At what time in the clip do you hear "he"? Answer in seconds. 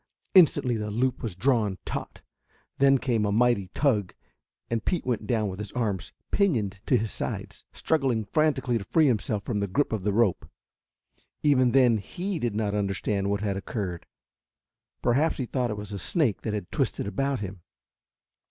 11.99-12.39, 15.37-15.45